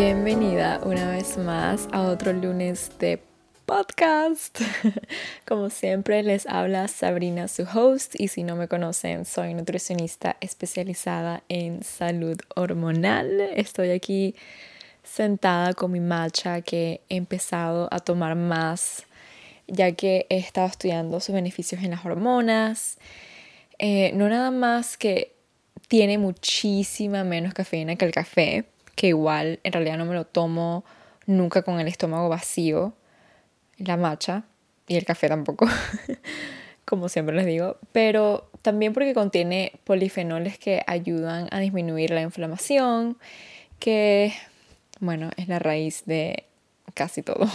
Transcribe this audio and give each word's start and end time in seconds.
Bienvenida 0.00 0.78
una 0.84 1.10
vez 1.10 1.36
más 1.38 1.88
a 1.90 2.02
otro 2.02 2.32
lunes 2.32 2.92
de 3.00 3.20
podcast. 3.66 4.60
Como 5.44 5.70
siempre 5.70 6.22
les 6.22 6.46
habla 6.46 6.86
Sabrina, 6.86 7.48
su 7.48 7.64
host, 7.64 8.14
y 8.16 8.28
si 8.28 8.44
no 8.44 8.54
me 8.54 8.68
conocen, 8.68 9.24
soy 9.24 9.54
nutricionista 9.54 10.36
especializada 10.40 11.42
en 11.48 11.82
salud 11.82 12.38
hormonal. 12.54 13.40
Estoy 13.56 13.90
aquí 13.90 14.36
sentada 15.02 15.74
con 15.74 15.90
mi 15.90 15.98
matcha 15.98 16.60
que 16.60 17.00
he 17.08 17.16
empezado 17.16 17.88
a 17.90 17.98
tomar 17.98 18.36
más 18.36 19.04
ya 19.66 19.90
que 19.90 20.26
he 20.30 20.36
estado 20.36 20.68
estudiando 20.68 21.18
sus 21.18 21.34
beneficios 21.34 21.82
en 21.82 21.90
las 21.90 22.04
hormonas. 22.04 22.98
Eh, 23.80 24.12
no 24.14 24.28
nada 24.28 24.52
más 24.52 24.96
que 24.96 25.34
tiene 25.88 26.18
muchísima 26.18 27.24
menos 27.24 27.52
cafeína 27.52 27.96
que 27.96 28.04
el 28.04 28.12
café, 28.12 28.64
que 28.98 29.06
igual 29.06 29.60
en 29.62 29.72
realidad 29.72 29.96
no 29.96 30.06
me 30.06 30.14
lo 30.14 30.26
tomo 30.26 30.84
nunca 31.24 31.62
con 31.62 31.78
el 31.78 31.86
estómago 31.86 32.28
vacío, 32.28 32.94
la 33.76 33.96
matcha 33.96 34.42
y 34.88 34.96
el 34.96 35.04
café 35.04 35.28
tampoco, 35.28 35.68
como 36.84 37.08
siempre 37.08 37.36
les 37.36 37.46
digo, 37.46 37.76
pero 37.92 38.50
también 38.60 38.92
porque 38.92 39.14
contiene 39.14 39.70
polifenoles 39.84 40.58
que 40.58 40.82
ayudan 40.88 41.46
a 41.52 41.60
disminuir 41.60 42.10
la 42.10 42.22
inflamación, 42.22 43.18
que 43.78 44.32
bueno, 44.98 45.30
es 45.36 45.46
la 45.46 45.60
raíz 45.60 46.04
de 46.04 46.46
casi 46.94 47.22
todo. 47.22 47.46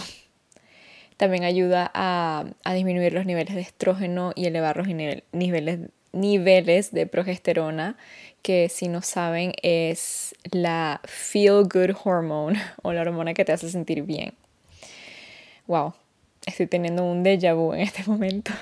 También 1.18 1.44
ayuda 1.44 1.90
a, 1.92 2.46
disminuir 2.72 3.12
los 3.12 3.26
niveles 3.26 3.54
de 3.54 3.60
estrógeno 3.60 4.32
y 4.34 4.46
elevar 4.46 4.78
los 4.78 4.88
niveles, 4.88 5.90
niveles 6.12 6.90
de 6.90 7.06
progesterona, 7.06 7.98
que 8.44 8.68
si 8.68 8.88
no 8.88 9.00
saben 9.00 9.54
es 9.62 10.34
la 10.52 11.00
feel 11.04 11.64
good 11.64 11.96
hormone 12.04 12.60
o 12.82 12.92
la 12.92 13.00
hormona 13.00 13.32
que 13.32 13.44
te 13.44 13.52
hace 13.52 13.70
sentir 13.70 14.02
bien. 14.02 14.34
Wow, 15.66 15.94
estoy 16.44 16.66
teniendo 16.66 17.04
un 17.04 17.24
déjà 17.24 17.54
vu 17.54 17.72
en 17.72 17.80
este 17.80 18.04
momento. 18.06 18.52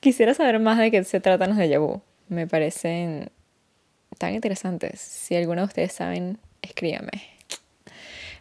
Quisiera 0.00 0.34
saber 0.34 0.58
más 0.58 0.76
de 0.76 0.90
qué 0.90 1.04
se 1.04 1.20
tratan 1.20 1.50
los 1.50 1.58
déjà 1.58 1.78
vu. 1.78 2.02
Me 2.28 2.48
parecen 2.48 3.30
tan 4.18 4.34
interesantes. 4.34 5.00
Si 5.00 5.36
alguno 5.36 5.62
de 5.62 5.66
ustedes 5.68 5.92
saben, 5.92 6.38
escríbame. 6.60 7.22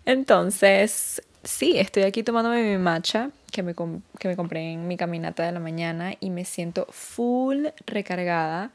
Entonces, 0.06 1.22
sí, 1.44 1.78
estoy 1.78 2.04
aquí 2.04 2.24
tomándome 2.24 2.64
mi 2.64 2.78
matcha 2.80 3.30
que 3.52 3.62
me, 3.62 3.76
que 3.76 4.28
me 4.28 4.36
compré 4.36 4.72
en 4.72 4.88
mi 4.88 4.98
caminata 4.98 5.44
de 5.44 5.52
la 5.52 5.60
mañana 5.60 6.16
y 6.20 6.32
me 6.32 6.44
siento 6.44 6.88
full 6.90 7.68
recargada 7.86 8.72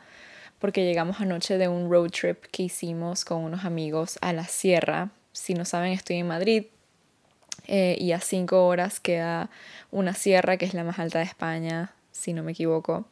porque 0.64 0.86
llegamos 0.86 1.20
anoche 1.20 1.58
de 1.58 1.68
un 1.68 1.90
road 1.90 2.08
trip 2.08 2.42
que 2.50 2.62
hicimos 2.62 3.26
con 3.26 3.44
unos 3.44 3.66
amigos 3.66 4.18
a 4.22 4.32
la 4.32 4.44
sierra. 4.44 5.10
Si 5.30 5.52
no 5.52 5.66
saben, 5.66 5.92
estoy 5.92 6.16
en 6.16 6.26
Madrid 6.26 6.64
eh, 7.66 7.98
y 8.00 8.12
a 8.12 8.20
cinco 8.20 8.66
horas 8.66 8.98
queda 8.98 9.50
una 9.90 10.14
sierra 10.14 10.56
que 10.56 10.64
es 10.64 10.72
la 10.72 10.82
más 10.82 10.98
alta 10.98 11.18
de 11.18 11.26
España, 11.26 11.92
si 12.12 12.32
no 12.32 12.42
me 12.42 12.52
equivoco. 12.52 13.04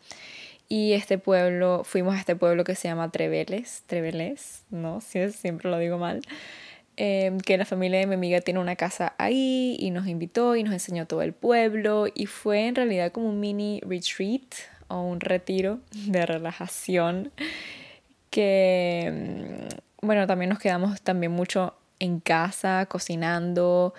Y 0.66 0.94
este 0.94 1.18
pueblo, 1.18 1.82
fuimos 1.84 2.14
a 2.14 2.20
este 2.20 2.36
pueblo 2.36 2.64
que 2.64 2.74
se 2.74 2.88
llama 2.88 3.10
Treveles, 3.10 3.82
Treveles, 3.86 4.62
no, 4.70 5.02
siempre 5.02 5.68
lo 5.68 5.76
digo 5.76 5.98
mal. 5.98 6.22
Em, 6.96 7.38
que 7.38 7.58
la 7.58 7.66
familia 7.66 7.98
de 7.98 8.06
mi 8.06 8.14
amiga 8.14 8.40
tiene 8.40 8.60
una 8.60 8.76
casa 8.76 9.14
ahí 9.18 9.76
y 9.78 9.90
nos 9.90 10.06
invitó 10.06 10.56
y 10.56 10.62
nos 10.62 10.72
enseñó 10.72 11.06
todo 11.06 11.20
el 11.20 11.34
pueblo 11.34 12.06
y 12.14 12.24
fue 12.24 12.66
en 12.66 12.76
realidad 12.76 13.12
como 13.12 13.28
un 13.28 13.40
mini 13.40 13.82
retreat 13.84 14.71
un 15.00 15.20
retiro 15.20 15.80
de 15.92 16.26
relajación 16.26 17.32
que 18.30 19.68
mm, 20.02 20.06
bueno 20.06 20.26
también 20.26 20.50
nos 20.50 20.58
quedamos 20.58 21.00
también 21.02 21.32
mucho 21.32 21.74
en 21.98 22.20
casa 22.20 22.86
cocinando 22.86 23.94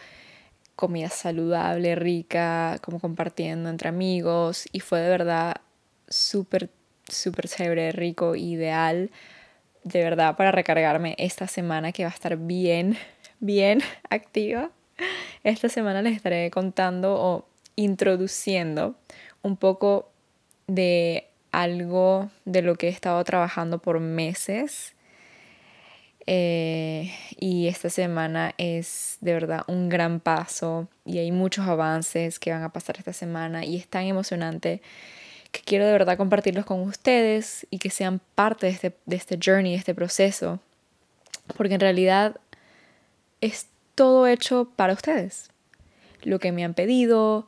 comida 0.75 1.09
saludable 1.09 1.95
rica 1.95 2.77
como 2.81 2.99
compartiendo 2.99 3.69
entre 3.69 3.89
amigos 3.89 4.67
y 4.71 4.79
fue 4.79 4.99
de 4.99 5.09
verdad 5.09 5.55
súper 6.07 6.69
súper 7.07 7.47
chévere 7.47 7.91
rico 7.91 8.35
ideal 8.35 9.09
de 9.83 10.03
verdad 10.03 10.35
para 10.35 10.51
recargarme 10.51 11.15
esta 11.17 11.47
semana 11.47 11.91
que 11.91 12.03
va 12.03 12.09
a 12.09 12.13
estar 12.13 12.37
bien, 12.37 12.97
bien 13.39 13.81
activa. 14.09 14.71
Esta 15.43 15.69
semana 15.69 16.01
les 16.01 16.15
estaré 16.15 16.49
contando 16.51 17.15
o 17.15 17.45
introduciendo 17.75 18.95
un 19.41 19.57
poco 19.57 20.12
de 20.73 21.27
algo 21.51 22.31
de 22.45 22.63
lo 22.63 22.75
que 22.75 22.87
he 22.87 22.89
estado 22.89 23.23
trabajando 23.23 23.79
por 23.79 23.99
meses. 23.99 24.95
Eh, 26.25 27.13
y 27.37 27.67
esta 27.67 27.89
semana 27.89 28.53
es 28.57 29.17
de 29.19 29.33
verdad 29.33 29.63
un 29.67 29.89
gran 29.89 30.21
paso 30.21 30.87
y 31.05 31.17
hay 31.17 31.31
muchos 31.33 31.67
avances 31.67 32.39
que 32.39 32.51
van 32.51 32.63
a 32.63 32.71
pasar 32.71 32.95
esta 32.97 33.11
semana 33.11 33.65
y 33.65 33.75
es 33.75 33.87
tan 33.87 34.05
emocionante 34.05 34.81
que 35.51 35.61
quiero 35.61 35.85
de 35.85 35.91
verdad 35.91 36.17
compartirlos 36.17 36.65
con 36.65 36.79
ustedes 36.79 37.67
y 37.69 37.79
que 37.79 37.89
sean 37.89 38.21
parte 38.35 38.67
de 38.67 38.71
este, 38.71 38.97
de 39.05 39.15
este 39.17 39.37
journey, 39.43 39.73
de 39.73 39.77
este 39.79 39.93
proceso, 39.93 40.61
porque 41.57 41.73
en 41.75 41.81
realidad 41.81 42.37
es 43.41 43.67
todo 43.93 44.25
hecho 44.25 44.71
para 44.77 44.93
ustedes. 44.93 45.51
Lo 46.23 46.39
que 46.39 46.53
me 46.53 46.63
han 46.63 46.73
pedido 46.73 47.47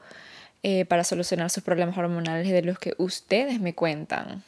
eh, 0.68 0.84
para 0.84 1.04
solucionar 1.04 1.52
sus 1.52 1.62
problemas 1.62 1.96
hormonales 1.96 2.50
de 2.50 2.64
los 2.64 2.80
que 2.80 2.96
ustedes 2.98 3.62
me 3.62 3.76
cuentan. 3.76 4.42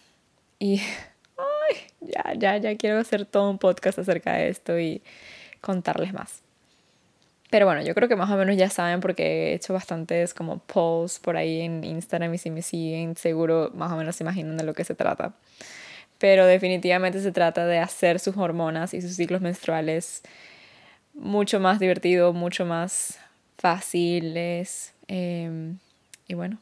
Y 0.57 0.81
ay, 1.37 1.77
ya, 2.01 2.33
ya, 2.35 2.57
ya 2.57 2.75
quiero 2.75 2.97
hacer 2.97 3.27
todo 3.27 3.51
un 3.51 3.59
podcast 3.59 3.99
acerca 3.99 4.33
de 4.33 4.49
esto 4.49 4.79
y 4.79 5.03
contarles 5.61 6.13
más. 6.13 6.41
Pero 7.51 7.67
bueno, 7.67 7.83
yo 7.83 7.93
creo 7.93 8.09
que 8.09 8.15
más 8.15 8.31
o 8.31 8.35
menos 8.35 8.57
ya 8.57 8.67
saben 8.67 8.99
porque 8.99 9.51
he 9.51 9.53
hecho 9.53 9.73
bastantes 9.73 10.33
como 10.33 10.57
polls 10.57 11.19
por 11.19 11.37
ahí 11.37 11.61
en 11.61 11.83
Instagram 11.83 12.33
y 12.33 12.39
si 12.39 12.49
me 12.49 12.63
siguen 12.63 13.15
seguro 13.15 13.69
más 13.75 13.91
o 13.91 13.95
menos 13.95 14.15
se 14.15 14.23
imaginan 14.23 14.57
de 14.57 14.63
lo 14.63 14.73
que 14.73 14.85
se 14.85 14.95
trata. 14.95 15.33
Pero 16.17 16.47
definitivamente 16.47 17.21
se 17.21 17.31
trata 17.31 17.67
de 17.67 17.77
hacer 17.77 18.19
sus 18.19 18.35
hormonas 18.37 18.95
y 18.95 19.03
sus 19.03 19.15
ciclos 19.15 19.41
menstruales 19.41 20.23
mucho 21.13 21.59
más 21.59 21.77
divertido, 21.79 22.33
mucho 22.33 22.65
más 22.65 23.19
fáciles. 23.59 24.95
Em, 25.07 25.77
y 26.27 26.33
bueno, 26.33 26.59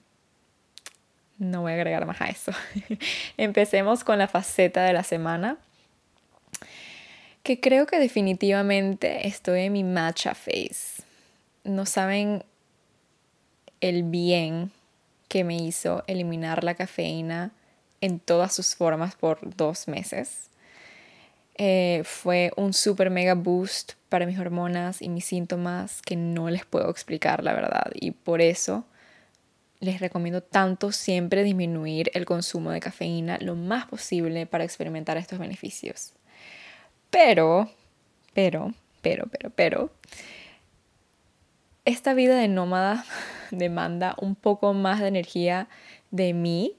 no 1.37 1.61
voy 1.61 1.73
a 1.73 1.75
agregar 1.75 2.05
más 2.05 2.21
a 2.21 2.25
eso. 2.25 2.51
Empecemos 3.37 4.03
con 4.03 4.17
la 4.19 4.27
faceta 4.27 4.83
de 4.83 4.93
la 4.93 5.03
semana 5.03 5.57
que 7.43 7.59
creo 7.59 7.85
que 7.85 7.99
definitivamente 7.99 9.27
estoy 9.27 9.61
en 9.61 9.73
mi 9.73 9.83
matcha 9.83 10.33
face. 10.33 11.03
No 11.63 11.85
saben 11.85 12.43
el 13.81 14.03
bien 14.03 14.71
que 15.27 15.43
me 15.43 15.55
hizo 15.55 16.03
eliminar 16.07 16.63
la 16.63 16.73
cafeína 16.73 17.51
en 18.01 18.19
todas 18.19 18.53
sus 18.53 18.75
formas 18.75 19.15
por 19.15 19.55
dos 19.55 19.87
meses. 19.87 20.49
Eh, 21.57 22.01
fue 22.03 22.51
un 22.57 22.73
super 22.73 23.09
mega 23.09 23.35
boost 23.35 23.93
para 24.09 24.25
mis 24.25 24.39
hormonas 24.39 25.01
y 25.01 25.09
mis 25.09 25.25
síntomas 25.25 26.01
que 26.01 26.15
no 26.15 26.49
les 26.49 26.65
puedo 26.65 26.89
explicar, 26.89 27.43
la 27.43 27.53
verdad. 27.53 27.91
Y 27.93 28.11
por 28.11 28.41
eso 28.41 28.85
les 29.85 29.99
recomiendo 29.99 30.41
tanto 30.41 30.91
siempre 30.91 31.43
disminuir 31.43 32.11
el 32.13 32.25
consumo 32.25 32.71
de 32.71 32.79
cafeína 32.79 33.37
lo 33.39 33.55
más 33.55 33.85
posible 33.85 34.45
para 34.47 34.63
experimentar 34.63 35.15
estos 35.17 35.39
beneficios. 35.39 36.13
Pero, 37.11 37.69
pero, 38.33 38.73
pero, 39.01 39.27
pero, 39.27 39.49
pero, 39.51 39.91
esta 41.85 42.13
vida 42.15 42.35
de 42.35 42.47
nómada 42.47 43.05
demanda 43.51 44.15
un 44.19 44.35
poco 44.35 44.73
más 44.73 44.99
de 44.99 45.07
energía 45.07 45.69
de 46.11 46.33
mí, 46.33 46.75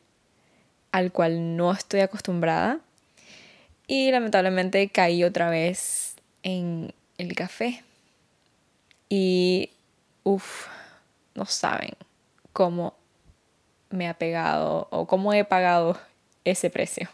al 0.91 1.13
cual 1.13 1.57
no 1.57 1.73
estoy 1.73 2.01
acostumbrada. 2.01 2.81
Y 3.87 4.11
lamentablemente 4.11 4.89
caí 4.89 5.23
otra 5.23 5.49
vez 5.49 6.17
en 6.43 6.93
el 7.19 7.35
café. 7.37 7.85
Y, 9.09 9.71
uff, 10.25 10.67
no 11.37 11.45
saben 11.45 11.93
cómo 12.53 12.97
me 13.91 14.09
ha 14.09 14.15
pegado 14.15 14.89
o 14.91 15.07
cómo 15.07 15.33
he 15.33 15.45
pagado 15.45 15.99
ese 16.45 16.71
precio. 16.71 17.09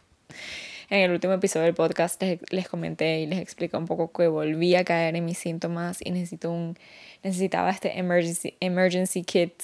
En 0.90 1.00
el 1.00 1.10
último 1.10 1.32
episodio 1.32 1.64
del 1.64 1.74
podcast 1.74 2.22
les, 2.50 2.68
comenté 2.68 3.20
y 3.20 3.26
les 3.26 3.38
expliqué 3.38 3.76
un 3.78 3.86
poco 3.86 4.12
que 4.12 4.26
volví 4.28 4.74
a 4.74 4.84
caer 4.84 5.16
en 5.16 5.24
mis 5.24 5.38
síntomas 5.38 6.04
y 6.04 6.10
necesito 6.10 6.50
un, 6.50 6.76
necesitaba 7.22 7.70
este 7.70 7.98
emergency, 7.98 8.56
emergency 8.60 9.24
kit 9.24 9.54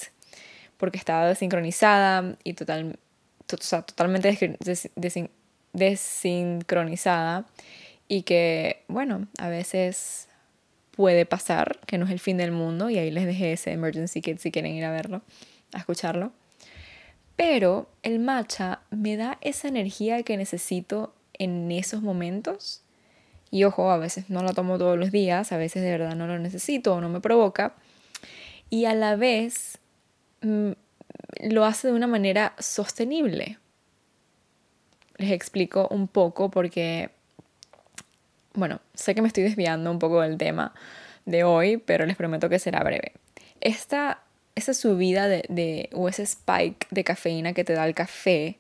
porque 0.79 0.97
estaba 0.97 1.27
desincronizada 1.27 2.37
y 2.45 2.55
total, 2.55 2.99
totalmente 3.47 4.57
desincronizada 5.75 7.45
y 8.09 8.23
que, 8.23 8.85
bueno, 8.89 9.29
a 9.39 9.51
veces 9.51 10.29
puede 10.93 11.27
pasar, 11.27 11.79
que 11.87 11.99
no 11.99 12.07
es 12.07 12.11
el 12.11 12.21
fin 12.21 12.39
del 12.39 12.53
mundo 12.53 12.89
y 12.89 12.97
ahí 12.97 13.11
les 13.11 13.27
dejé 13.27 13.53
ese 13.53 13.73
emergency 13.73 14.23
kit 14.23 14.39
si 14.39 14.51
quieren 14.51 14.73
ir 14.73 14.85
a 14.87 14.91
verlo, 14.91 15.21
a 15.75 15.79
escucharlo. 15.79 16.33
Pero 17.39 17.89
el 18.03 18.19
matcha 18.19 18.81
me 18.91 19.17
da 19.17 19.39
esa 19.43 19.69
energía 19.69 20.25
que 20.25 20.37
necesito 20.37 21.15
en 21.35 21.71
esos 21.71 22.03
momentos 22.03 22.83
Y 23.53 23.63
ojo, 23.63 23.93
a 23.93 23.97
veces 23.97 24.29
no 24.29 24.43
lo 24.43 24.53
tomo 24.55 24.77
todos 24.77 24.99
los 24.99 25.13
días, 25.13 25.53
a 25.53 25.57
veces 25.57 25.85
de 25.85 25.91
verdad 25.93 26.17
no 26.17 26.27
lo 26.27 26.41
necesito 26.41 26.97
o 26.97 27.01
no 27.01 27.09
me 27.09 27.21
provoca. 27.21 27.77
Y 28.71 28.87
a 28.87 28.95
la 28.95 29.15
vez 29.15 29.79
mm, 30.43 30.73
lo 31.49 31.65
hace 31.65 31.87
de 31.87 31.95
una 31.95 32.09
manera 32.09 32.55
sostenible. 32.59 33.59
Les 35.17 35.31
explico 35.31 35.87
un 35.93 36.09
poco 36.09 36.51
porque, 36.51 37.11
bueno, 38.55 38.81
sé 38.95 39.15
que 39.15 39.23
me 39.23 39.29
estoy 39.29 39.45
desviando 39.45 39.93
un 39.93 40.01
poco 40.01 40.23
del 40.23 40.39
tema 40.39 40.75
de 41.25 41.45
hoy, 41.45 41.77
pero 41.77 42.05
les 42.05 42.17
prometo 42.17 42.49
que 42.49 42.59
será 42.59 42.83
breve. 42.83 43.13
Esta, 43.61 44.25
esa 44.59 44.75
subida 44.75 45.29
de, 45.29 45.45
de, 45.49 45.89
o 45.93 46.09
ese 46.09 46.23
spike 46.23 46.87
de 46.91 47.05
cafeína 47.05 47.53
que 47.55 47.65
te 47.65 47.73
da 47.73 47.87
el 47.87 47.95
café 47.95 48.59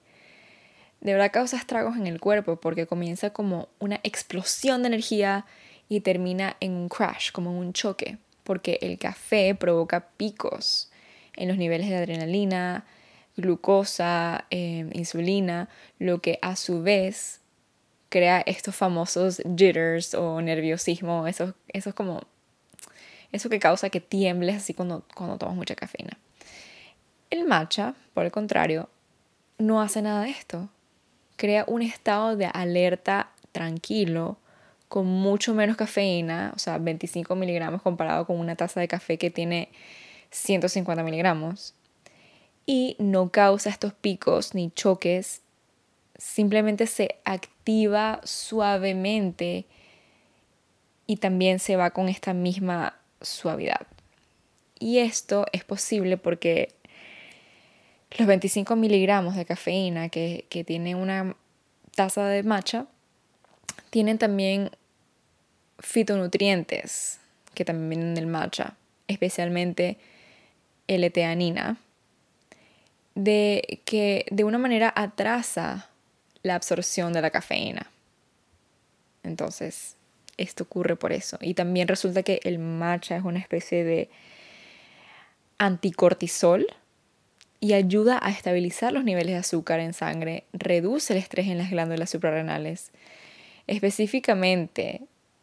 de 1.00 1.12
verdad 1.12 1.30
causa 1.32 1.56
estragos 1.56 1.96
en 1.96 2.06
el 2.06 2.20
cuerpo 2.20 2.56
porque 2.56 2.86
comienza 2.86 3.30
como 3.30 3.68
una 3.78 4.00
explosión 4.02 4.82
de 4.82 4.88
energía 4.88 5.46
y 5.88 6.00
termina 6.00 6.56
en 6.60 6.72
un 6.72 6.88
crash, 6.88 7.30
como 7.32 7.50
en 7.50 7.56
un 7.56 7.72
choque, 7.72 8.18
porque 8.44 8.78
el 8.82 8.98
café 8.98 9.54
provoca 9.54 10.08
picos 10.16 10.90
en 11.36 11.48
los 11.48 11.56
niveles 11.56 11.88
de 11.88 11.96
adrenalina, 11.96 12.84
glucosa, 13.36 14.46
em, 14.50 14.90
insulina, 14.92 15.68
lo 15.98 16.20
que 16.20 16.38
a 16.42 16.56
su 16.56 16.82
vez 16.82 17.40
crea 18.08 18.40
estos 18.40 18.74
famosos 18.74 19.40
jitters 19.56 20.14
o 20.14 20.40
nerviosismo, 20.40 21.26
eso, 21.26 21.54
eso 21.68 21.90
es 21.90 21.94
como 21.94 22.22
eso 23.32 23.48
que 23.48 23.58
causa 23.58 23.90
que 23.90 24.00
tiembles 24.00 24.56
así 24.56 24.74
cuando, 24.74 25.04
cuando 25.14 25.38
tomas 25.38 25.56
mucha 25.56 25.74
cafeína. 25.74 26.18
El 27.30 27.44
matcha, 27.44 27.94
por 28.14 28.24
el 28.24 28.32
contrario, 28.32 28.88
no 29.58 29.80
hace 29.80 30.02
nada 30.02 30.22
de 30.22 30.30
esto 30.30 30.68
crea 31.38 31.64
un 31.68 31.80
estado 31.82 32.36
de 32.36 32.46
alerta 32.46 33.30
tranquilo, 33.52 34.36
con 34.88 35.06
mucho 35.06 35.54
menos 35.54 35.76
cafeína, 35.76 36.52
o 36.54 36.58
sea, 36.58 36.78
25 36.78 37.34
miligramos 37.36 37.80
comparado 37.80 38.26
con 38.26 38.38
una 38.38 38.56
taza 38.56 38.80
de 38.80 38.88
café 38.88 39.18
que 39.18 39.30
tiene 39.30 39.70
150 40.30 41.02
miligramos. 41.02 41.74
Y 42.66 42.96
no 42.98 43.30
causa 43.30 43.70
estos 43.70 43.94
picos 43.94 44.54
ni 44.54 44.70
choques, 44.72 45.42
simplemente 46.18 46.86
se 46.86 47.20
activa 47.24 48.20
suavemente 48.24 49.66
y 51.06 51.16
también 51.16 51.60
se 51.60 51.76
va 51.76 51.92
con 51.92 52.08
esta 52.08 52.34
misma 52.34 52.97
suavidad. 53.20 53.86
Y 54.78 54.98
esto 54.98 55.46
es 55.52 55.64
posible 55.64 56.16
porque 56.16 56.74
los 58.16 58.26
25 58.26 58.76
miligramos 58.76 59.36
de 59.36 59.44
cafeína 59.44 60.08
que, 60.08 60.46
tiene 60.66 60.94
una 60.94 61.36
taza 61.94 62.26
de 62.26 62.42
matcha 62.42 62.86
tienen 63.90 64.18
también 64.18 64.70
fitonutrientes 65.78 67.20
que 67.54 67.64
también 67.64 67.90
vienen 67.90 68.14
del 68.14 68.26
matcha, 68.26 68.76
especialmente 69.08 69.98
L-teanina, 70.86 71.76
de 73.14 73.80
que 73.84 74.26
de 74.30 74.44
una 74.44 74.58
manera 74.58 74.92
atrasa 74.94 75.90
la 76.42 76.54
absorción 76.54 77.12
de 77.12 77.20
la 77.20 77.30
cafeína. 77.30 77.90
Entonces, 79.24 79.97
esto 80.38 80.64
ocurre 80.64 80.96
por 80.96 81.12
eso. 81.12 81.38
Y 81.40 81.54
también 81.54 81.88
resulta 81.88 82.22
que 82.22 82.40
el 82.44 82.58
matcha 82.58 83.16
es 83.16 83.24
una 83.24 83.38
especie 83.38 83.84
de 83.84 84.08
anticortisol 85.58 86.66
y 87.60 87.72
ayuda 87.72 88.18
a 88.22 88.30
estabilizar 88.30 88.92
los 88.92 89.04
niveles 89.04 89.34
de 89.34 89.40
azúcar 89.40 89.80
en 89.80 89.92
sangre, 89.92 90.44
reduce 90.52 91.12
el 91.12 91.18
estrés 91.18 91.48
en 91.48 91.58
las 91.58 91.70
glándulas 91.70 92.10
suprarrenales. 92.10 92.92
Específicamente, 93.66 95.02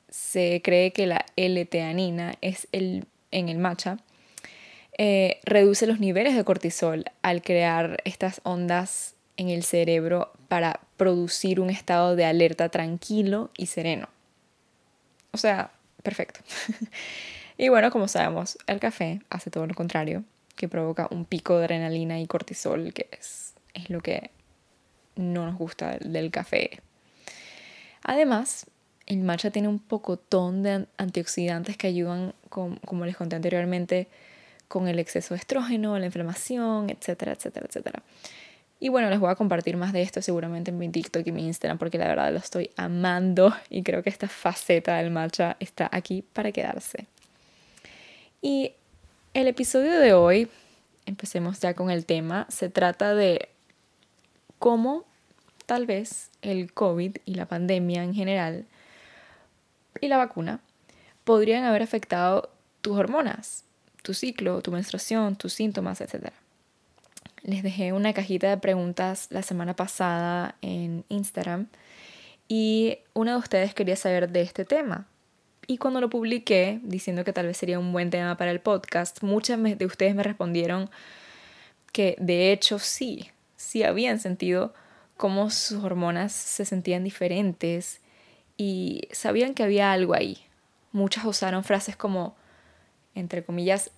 se 0.09 0.61
cree 0.63 0.91
que 0.91 1.07
la 1.07 1.25
L-teanina 1.35 2.35
es 2.41 2.67
el, 2.71 3.05
en 3.31 3.49
el 3.49 3.57
matcha, 3.57 3.97
eh, 4.97 5.39
reduce 5.43 5.87
los 5.87 5.99
niveles 5.99 6.35
de 6.35 6.45
cortisol 6.45 7.03
al 7.21 7.41
crear 7.41 7.97
estas 8.05 8.39
ondas 8.43 9.15
en 9.35 9.49
el 9.49 9.63
cerebro 9.63 10.31
para 10.47 10.79
producir 10.95 11.59
un 11.59 11.69
estado 11.69 12.15
de 12.15 12.23
alerta 12.23 12.69
tranquilo 12.69 13.49
y 13.57 13.65
sereno. 13.65 14.07
O 15.35 15.37
sea, 15.37 15.69
perfecto. 16.01 16.39
y 17.57 17.67
bueno, 17.67 17.91
como 17.91 18.07
sabemos, 18.07 18.57
el 18.67 18.79
café 18.79 19.19
hace 19.29 19.51
todo 19.51 19.67
lo 19.67 19.73
contrario 19.73 20.23
que 20.55 20.69
provoca 20.69 21.09
un 21.11 21.25
pico 21.25 21.57
de 21.57 21.65
adrenalina 21.65 22.21
y 22.21 22.25
cortisol, 22.25 22.93
que 22.93 23.09
es, 23.11 23.53
lo 23.89 23.99
que 23.99 24.31
no 25.17 25.45
nos 25.45 25.57
gusta 25.57 25.97
del, 25.99 26.31
café. 26.31 26.79
Además, 28.01 28.67
el 29.07 29.23
matcha 29.23 29.51
tiene 29.51 29.67
un 29.67 29.79
pocotón 29.79 30.63
de 30.63 30.87
antioxidantes 30.95 31.75
que 31.75 31.87
ayudan, 31.87 32.33
como 32.47 33.05
les 33.05 33.17
conté 33.17 33.35
anteriormente, 33.35 34.07
con 34.69 34.87
el 34.87 34.99
exceso 34.99 35.33
de 35.33 35.39
estrógeno, 35.39 35.99
la 35.99 36.05
inflamación, 36.05 36.89
etcétera, 36.89 37.33
etcétera, 37.33 37.65
etcétera. 37.67 38.03
Y 38.85 38.89
bueno, 38.89 39.09
les 39.09 39.19
voy 39.19 39.31
a 39.31 39.35
compartir 39.35 39.77
más 39.77 39.93
de 39.93 40.03
esto 40.03 40.21
seguramente 40.21 40.69
en 40.69 40.77
mi 40.77 40.87
TikTok 40.89 41.25
y 41.25 41.31
mi 41.31 41.47
Instagram 41.47 41.79
porque 41.79 41.97
la 41.97 42.07
verdad 42.07 42.31
lo 42.31 42.37
estoy 42.37 42.69
amando 42.77 43.51
y 43.71 43.81
creo 43.81 44.03
que 44.03 44.11
esta 44.11 44.27
faceta 44.27 44.97
del 44.97 45.09
matcha 45.09 45.57
está 45.59 45.89
aquí 45.91 46.21
para 46.21 46.51
quedarse. 46.51 47.07
Y 48.43 48.73
el 49.33 49.47
episodio 49.47 49.99
de 49.99 50.13
hoy, 50.13 50.49
empecemos 51.07 51.59
ya 51.61 51.73
con 51.73 51.89
el 51.89 52.05
tema, 52.05 52.45
se 52.49 52.69
trata 52.69 53.15
de 53.15 53.49
cómo 54.59 55.03
tal 55.65 55.87
vez 55.87 56.29
el 56.43 56.71
COVID 56.71 57.17
y 57.25 57.33
la 57.33 57.47
pandemia 57.47 58.03
en 58.03 58.13
general 58.13 58.65
y 59.99 60.09
la 60.09 60.17
vacuna 60.17 60.59
podrían 61.23 61.63
haber 61.63 61.81
afectado 61.81 62.51
tus 62.81 62.95
hormonas, 62.95 63.63
tu 64.03 64.13
ciclo, 64.13 64.61
tu 64.61 64.71
menstruación, 64.71 65.37
tus 65.37 65.53
síntomas, 65.53 66.01
etc. 66.01 66.31
Les 67.45 67.61
dejé 67.61 67.93
una 67.93 68.11
cajita 68.11 68.49
de 68.49 68.57
preguntas 68.57 69.27
la 69.29 69.43
semana 69.43 69.75
pasada 69.75 70.55
en 70.63 71.05
Instagram 71.09 71.67
y 72.47 72.97
una 73.13 73.33
de 73.33 73.37
ustedes 73.37 73.75
quería 73.75 73.95
saber 73.95 74.31
de 74.31 74.41
este 74.41 74.65
tema. 74.65 75.05
Y 75.67 75.77
cuando 75.77 76.01
lo 76.01 76.09
publiqué, 76.09 76.79
diciendo 76.81 77.23
que 77.23 77.33
tal 77.33 77.45
vez 77.45 77.57
sería 77.57 77.77
un 77.77 77.93
buen 77.93 78.09
tema 78.09 78.35
para 78.35 78.49
el 78.49 78.61
podcast, 78.61 79.21
muchas 79.21 79.61
de 79.61 79.85
ustedes 79.85 80.15
me 80.15 80.23
respondieron 80.23 80.89
que 81.91 82.15
de 82.19 82.51
hecho 82.51 82.79
sí, 82.79 83.29
sí 83.57 83.83
habían 83.83 84.19
sentido 84.19 84.73
cómo 85.15 85.51
sus 85.51 85.83
hormonas 85.83 86.31
se 86.31 86.65
sentían 86.65 87.03
diferentes 87.03 88.01
y 88.57 89.07
sabían 89.11 89.53
que 89.53 89.61
había 89.61 89.91
algo 89.91 90.15
ahí. 90.15 90.39
Muchas 90.91 91.25
usaron 91.25 91.63
frases 91.63 91.95
como, 91.95 92.35
entre 93.13 93.43
comillas, 93.43 93.91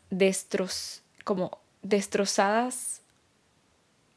como 1.24 1.60
destrozadas, 1.82 3.04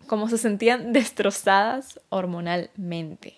como 0.06 0.28
se 0.28 0.38
sentían 0.38 0.92
destrozadas 0.92 2.00
hormonalmente. 2.08 3.34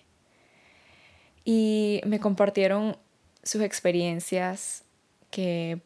Y 1.44 2.00
me 2.06 2.20
compartieron 2.20 2.96
sus 3.42 3.62
experiencias 3.62 4.84
que 5.30 5.80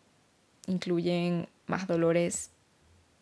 incluyen 0.67 1.49
más 1.67 1.87
dolores 1.87 2.51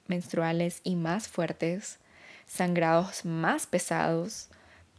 menstruales 0.06 0.80
y 0.82 0.96
más 0.96 1.28
fuertes, 1.28 1.99
sangrados 2.46 3.25
más 3.25 3.66
pesados, 3.66 4.49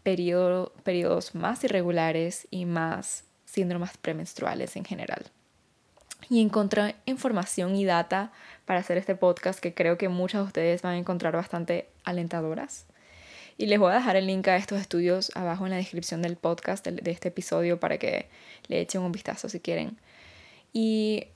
periodos 0.03 1.35
más 1.35 1.63
irregulares 1.63 2.47
y 2.51 2.65
más 2.65 3.24
síndromes 3.45 3.97
premenstruales 3.97 4.75
en 4.75 4.85
general. 4.85 5.25
Y 6.29 6.41
encontré 6.41 6.96
información 7.05 7.75
y 7.75 7.86
data 7.86 8.32
para 8.65 8.79
hacer 8.79 8.98
este 8.98 9.15
podcast 9.15 9.60
que 9.60 9.74
creo 9.74 9.98
que 9.98 10.10
muchos 10.10 10.41
de 10.41 10.48
ustedes 10.48 10.82
van 10.82 10.94
a 10.94 10.98
encontrar 10.98 11.34
bastante 11.34 11.88
alentadoras. 12.03 12.86
Y 13.58 13.67
les 13.67 13.79
voy 13.79 13.91
a 13.91 13.96
dejar 13.96 14.15
el 14.15 14.27
link 14.27 14.48
a 14.48 14.58
estos 14.58 14.82
estudios 14.82 15.32
abajo 15.36 15.65
en 15.65 15.72
la 15.72 15.77
descripción 15.77 16.22
del 16.22 16.36
podcast 16.36 16.86
de, 16.86 17.12
este 17.12 17.29
episodio 17.29 17.79
para 17.79 17.98
que 17.98 18.27
le 18.67 18.82
echen 18.82 19.01
un 19.01 19.12
vistazo 19.12 19.48
si 19.48 19.60
quieren. 19.60 19.98
Y 20.74 21.27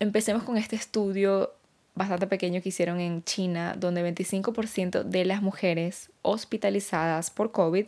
empecemos 0.00 0.42
con 0.42 0.56
este 0.56 0.76
estudio 0.76 1.52
bastante 1.94 2.26
pequeño 2.26 2.62
que 2.62 2.70
hicieron 2.70 3.00
en 3.00 3.22
China, 3.24 3.74
donde 3.76 4.02
25% 4.02 5.04
de 5.04 5.24
las 5.24 5.42
mujeres 5.42 6.10
hospitalizadas 6.22 7.30
por 7.30 7.52
COVID 7.52 7.86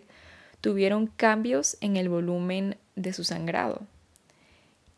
tuvieron 0.61 1.07
cambios 1.07 1.77
en 1.81 1.97
el 1.97 2.09
volumen 2.09 2.77
de 2.97 3.13
su 3.13 3.25
sangrado 3.25 3.87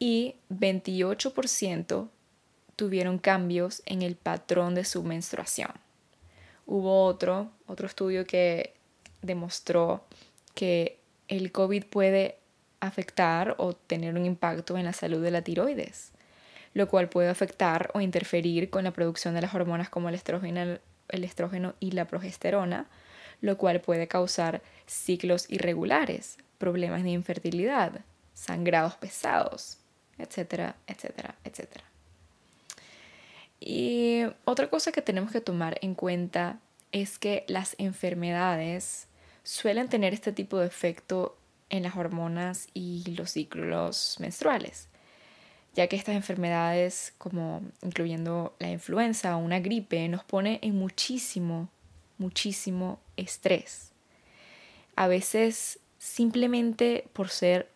y 0.04 0.34
28% 0.50 2.08
tuvieron 2.74 3.18
cambios 3.18 3.84
en 3.86 4.02
el 4.02 4.16
patrón 4.16 4.74
de 4.74 4.84
su 4.84 5.04
menstruación. 5.04 5.70
Hubo 6.66 7.04
otro, 7.04 7.52
otro 7.68 7.86
estudio 7.86 8.26
que 8.26 8.74
demostró 9.20 10.04
que 10.56 10.98
el 11.28 11.52
COVID 11.52 11.84
puede 11.84 12.40
afectar 12.80 13.54
o 13.58 13.74
tener 13.74 14.16
un 14.16 14.26
impacto 14.26 14.76
en 14.76 14.86
la 14.86 14.92
salud 14.92 15.22
de 15.22 15.30
la 15.30 15.42
tiroides, 15.42 16.10
lo 16.74 16.88
cual 16.88 17.08
puede 17.08 17.28
afectar 17.28 17.92
o 17.94 18.00
interferir 18.00 18.70
con 18.70 18.82
la 18.82 18.90
producción 18.90 19.34
de 19.34 19.42
las 19.42 19.54
hormonas 19.54 19.88
como 19.88 20.08
el 20.08 20.16
estrógeno, 20.16 20.80
el 21.10 21.22
estrógeno 21.22 21.74
y 21.78 21.92
la 21.92 22.08
progesterona, 22.08 22.88
lo 23.40 23.56
cual 23.56 23.80
puede 23.80 24.08
causar 24.08 24.62
ciclos 24.84 25.48
irregulares, 25.48 26.38
problemas 26.58 27.04
de 27.04 27.10
infertilidad, 27.10 28.00
sangrados 28.34 28.96
pesados, 28.96 29.78
etcétera, 30.22 30.76
etcétera, 30.86 31.34
etcétera. 31.44 31.84
Y 33.60 34.22
otra 34.44 34.68
cosa 34.68 34.90
que 34.92 35.02
tenemos 35.02 35.30
que 35.30 35.40
tomar 35.40 35.78
en 35.82 35.94
cuenta 35.94 36.58
es 36.90 37.18
que 37.18 37.44
las 37.48 37.76
enfermedades 37.78 39.06
suelen 39.44 39.88
tener 39.88 40.12
este 40.12 40.32
tipo 40.32 40.58
de 40.58 40.66
efecto 40.66 41.36
en 41.70 41.84
las 41.84 41.96
hormonas 41.96 42.68
y 42.74 43.04
los 43.16 43.30
ciclos 43.30 44.16
menstruales, 44.20 44.88
ya 45.74 45.86
que 45.86 45.96
estas 45.96 46.16
enfermedades, 46.16 47.14
como 47.18 47.62
incluyendo 47.82 48.54
la 48.58 48.70
influenza 48.70 49.36
o 49.36 49.40
una 49.40 49.60
gripe, 49.60 50.08
nos 50.08 50.24
pone 50.24 50.58
en 50.62 50.76
muchísimo, 50.76 51.68
muchísimo 52.18 53.00
estrés. 53.16 53.92
A 54.96 55.06
veces 55.06 55.78
simplemente 55.98 57.08
por 57.12 57.30
ser 57.30 57.68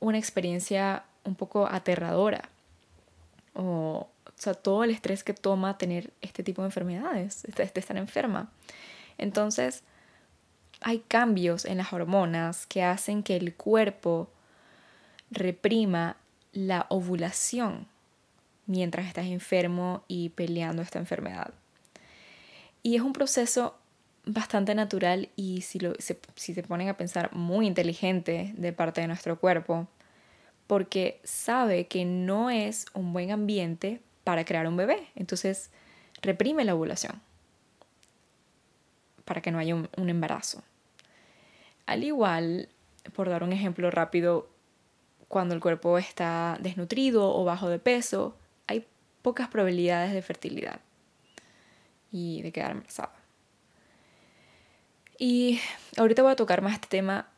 una 0.00 0.18
experiencia 0.18 1.04
un 1.26 1.34
poco 1.34 1.66
aterradora 1.66 2.48
o 3.54 4.08
o 4.38 4.42
sea, 4.42 4.52
todo 4.52 4.84
el 4.84 4.90
estrés 4.90 5.24
que 5.24 5.32
toma 5.32 5.78
tener 5.78 6.12
este 6.20 6.42
tipo 6.42 6.60
de 6.60 6.68
enfermedades, 6.68 7.42
de 7.42 7.62
estar 7.62 7.96
enferma. 7.96 8.50
Entonces, 9.16 9.82
hay 10.82 10.98
cambios 10.98 11.64
en 11.64 11.78
las 11.78 11.94
hormonas 11.94 12.66
que 12.66 12.82
hacen 12.82 13.22
que 13.22 13.36
el 13.36 13.54
cuerpo 13.54 14.28
reprima 15.30 16.16
la 16.52 16.84
ovulación 16.90 17.86
mientras 18.66 19.06
estás 19.06 19.26
enfermo 19.26 20.04
y 20.06 20.28
peleando 20.30 20.82
esta 20.82 20.98
enfermedad. 20.98 21.54
Y 22.82 22.96
es 22.96 23.02
un 23.02 23.14
proceso 23.14 23.74
bastante 24.26 24.74
natural 24.74 25.30
y 25.34 25.62
si, 25.62 25.78
lo, 25.78 25.94
si 25.98 26.52
se 26.52 26.62
ponen 26.62 26.90
a 26.90 26.96
pensar 26.96 27.32
muy 27.32 27.66
inteligente 27.66 28.52
de 28.56 28.72
parte 28.74 29.00
de 29.00 29.06
nuestro 29.06 29.38
cuerpo, 29.38 29.88
porque 30.66 31.20
sabe 31.24 31.86
que 31.86 32.04
no 32.04 32.50
es 32.50 32.86
un 32.94 33.12
buen 33.12 33.30
ambiente 33.30 34.00
para 34.24 34.44
crear 34.44 34.66
un 34.66 34.76
bebé. 34.76 35.08
Entonces, 35.14 35.70
reprime 36.22 36.64
la 36.64 36.74
ovulación 36.74 37.20
para 39.24 39.40
que 39.40 39.50
no 39.50 39.58
haya 39.58 39.74
un, 39.74 40.08
embarazo. 40.08 40.62
Al 41.86 42.04
igual, 42.04 42.68
por 43.14 43.28
dar 43.28 43.42
un 43.42 43.52
ejemplo 43.52 43.90
rápido, 43.90 44.48
cuando 45.28 45.54
el 45.54 45.60
cuerpo 45.60 45.98
está 45.98 46.58
desnutrido 46.60 47.34
o 47.34 47.44
bajo 47.44 47.68
de 47.68 47.78
peso, 47.78 48.36
hay 48.68 48.86
pocas 49.22 49.48
probabilidades 49.48 50.12
de 50.12 50.22
fertilidad 50.22 50.80
y 52.12 52.42
de 52.42 52.52
quedar 52.52 52.72
embarazada. 52.72 53.14
Y 55.18 55.60
ahorita 55.96 56.22
voy 56.22 56.32
a 56.32 56.36
tocar 56.36 56.62
más 56.62 56.74
este 56.74 56.88
tema 56.88 57.28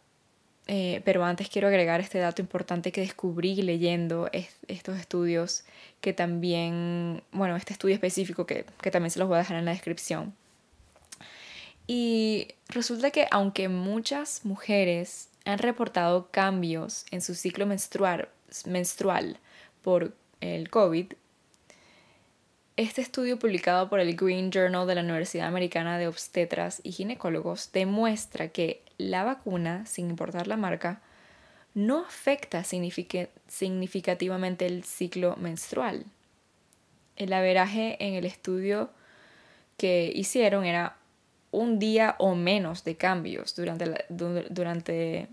eh, 0.70 1.00
pero 1.04 1.24
antes 1.24 1.48
quiero 1.48 1.68
agregar 1.68 2.00
este 2.00 2.18
dato 2.18 2.42
importante 2.42 2.92
que 2.92 3.00
descubrí 3.00 3.54
leyendo 3.62 4.28
estos 4.68 4.98
estudios, 4.98 5.64
que 6.02 6.12
también, 6.12 7.22
bueno, 7.32 7.56
este 7.56 7.72
estudio 7.72 7.94
específico 7.94 8.44
que, 8.44 8.66
que 8.82 8.90
también 8.90 9.10
se 9.10 9.18
los 9.18 9.28
voy 9.28 9.36
a 9.36 9.38
dejar 9.38 9.56
en 9.56 9.64
la 9.64 9.70
descripción. 9.70 10.34
Y 11.86 12.48
resulta 12.68 13.10
que 13.10 13.26
aunque 13.30 13.70
muchas 13.70 14.44
mujeres 14.44 15.30
han 15.46 15.58
reportado 15.58 16.30
cambios 16.30 17.06
en 17.10 17.22
su 17.22 17.34
ciclo 17.34 17.64
menstrual, 17.64 18.28
menstrual 18.66 19.38
por 19.82 20.14
el 20.42 20.68
COVID, 20.68 21.14
este 22.78 23.00
estudio 23.00 23.40
publicado 23.40 23.88
por 23.88 23.98
el 23.98 24.14
Green 24.14 24.52
Journal 24.52 24.86
de 24.86 24.94
la 24.94 25.00
Universidad 25.00 25.48
Americana 25.48 25.98
de 25.98 26.06
Obstetras 26.06 26.80
y 26.84 26.92
Ginecólogos 26.92 27.72
demuestra 27.72 28.50
que 28.50 28.82
la 28.98 29.24
vacuna, 29.24 29.84
sin 29.84 30.08
importar 30.08 30.46
la 30.46 30.56
marca, 30.56 31.02
no 31.74 31.98
afecta 31.98 32.62
significativamente 32.62 34.66
el 34.66 34.84
ciclo 34.84 35.34
menstrual. 35.38 36.04
El 37.16 37.32
averaje 37.32 37.96
en 37.98 38.14
el 38.14 38.24
estudio 38.24 38.90
que 39.76 40.12
hicieron 40.14 40.64
era 40.64 40.98
un 41.50 41.80
día 41.80 42.14
o 42.18 42.36
menos 42.36 42.84
de 42.84 42.96
cambios 42.96 43.56
durante, 43.56 45.26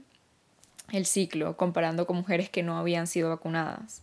el 0.91 1.05
ciclo, 1.05 1.57
comparando 1.57 2.07
con 2.07 2.17
mujeres 2.17 2.49
que 2.49 2.63
no 2.63 2.79
habían 2.79 3.05
sido 3.05 3.29
vacunadas, 3.29 4.01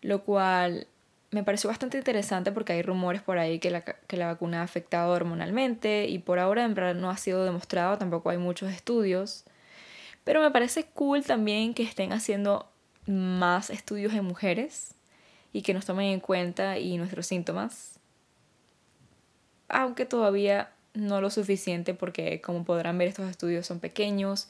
lo 0.00 0.24
cual 0.24 0.88
me 1.32 1.42
pareció 1.42 1.68
bastante 1.68 1.96
interesante 1.96 2.52
porque 2.52 2.74
hay 2.74 2.82
rumores 2.82 3.22
por 3.22 3.38
ahí 3.38 3.58
que 3.58 3.70
la, 3.70 3.80
que 3.80 4.16
la 4.18 4.26
vacuna 4.26 4.60
ha 4.60 4.64
afectado 4.64 5.12
hormonalmente 5.12 6.06
y 6.06 6.18
por 6.18 6.38
ahora 6.38 6.64
en 6.64 6.74
verdad 6.74 6.94
no 6.94 7.10
ha 7.10 7.16
sido 7.16 7.44
demostrado, 7.44 7.96
tampoco 7.96 8.28
hay 8.30 8.36
muchos 8.38 8.70
estudios. 8.70 9.44
Pero 10.24 10.42
me 10.42 10.50
parece 10.50 10.84
cool 10.84 11.24
también 11.24 11.72
que 11.72 11.82
estén 11.82 12.12
haciendo 12.12 12.70
más 13.06 13.70
estudios 13.70 14.12
en 14.12 14.26
mujeres 14.26 14.94
y 15.54 15.62
que 15.62 15.72
nos 15.72 15.86
tomen 15.86 16.06
en 16.08 16.20
cuenta 16.20 16.78
y 16.78 16.98
nuestros 16.98 17.26
síntomas. 17.26 17.98
Aunque 19.68 20.04
todavía 20.04 20.70
no 20.92 21.22
lo 21.22 21.30
suficiente 21.30 21.94
porque 21.94 22.42
como 22.42 22.64
podrán 22.64 22.98
ver 22.98 23.08
estos 23.08 23.30
estudios 23.30 23.66
son 23.66 23.80
pequeños 23.80 24.48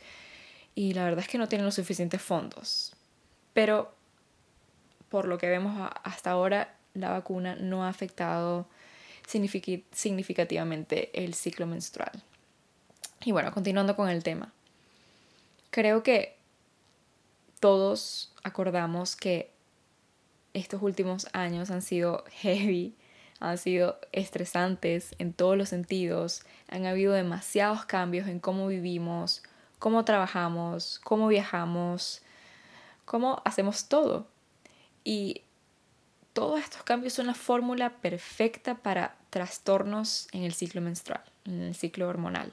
y 0.75 0.95
la 0.95 1.05
verdad 1.05 1.21
es 1.21 1.29
que 1.29 1.39
no 1.39 1.49
tienen 1.49 1.65
los 1.65 1.77
suficientes 1.77 2.21
fondos. 2.21 2.93
Pero 3.53 3.95
por 5.13 5.29
lo 5.29 5.37
que 5.37 5.47
vemos 5.47 5.91
hasta 6.05 6.31
ahora, 6.31 6.75
la 6.95 7.11
vacuna 7.11 7.55
no 7.55 7.85
ha 7.85 7.91
afectado 7.91 8.67
significativamente 9.27 11.11
el 11.13 11.35
ciclo 11.35 11.67
menstrual. 11.67 12.23
Y 13.23 13.33
bueno, 13.33 13.53
continuando 13.53 13.95
con 13.95 14.09
el 14.09 14.23
tema. 14.23 14.55
Creo 15.71 16.03
que 16.03 16.39
todos 17.61 18.33
acordamos 18.43 19.15
que 19.15 19.53
estos 20.55 20.81
últimos 20.81 21.29
años 21.35 21.71
han 21.71 21.83
sido 21.83 22.25
heavy, 22.31 22.97
han 23.39 23.59
sido 23.59 23.99
estresantes 24.13 25.15
en 25.19 25.35
todos 25.35 25.59
los 25.59 25.69
sentidos, 25.69 26.43
han 26.71 26.87
habido 26.87 27.13
demasiados 27.13 27.85
cambios 27.85 28.29
en 28.29 28.41
cómo 28.41 28.67
vivimos, 28.67 29.43
cómo 29.79 30.07
trabajamos, 30.07 31.03
cómo 31.05 31.29
viajamos, 31.29 32.23
cómo 33.05 33.43
hacemos 33.45 33.89
todo. 33.91 34.33
Y 35.05 35.43
todos 36.33 36.61
estos 36.61 36.83
cambios 36.83 37.13
son 37.13 37.27
la 37.27 37.35
fórmula 37.35 37.91
perfecta 37.91 38.77
para 38.77 39.17
trastornos 39.31 40.29
en 40.33 40.45
el 40.45 40.55
ciclo 40.55 40.81
menstrual, 40.81 41.23
en 41.45 41.61
el 41.63 41.75
ciclo 41.75 42.09
hormonal. 42.09 42.53